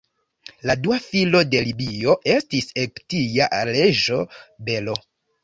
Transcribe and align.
La 0.69 0.75
dua 0.85 0.95
filo 1.03 1.41
de 1.49 1.61
Libio 1.67 2.15
estis 2.37 2.73
egiptia 2.87 3.51
reĝo 3.71 4.21
Belo. 4.73 4.99